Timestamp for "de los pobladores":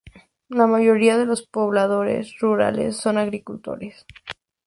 1.19-2.39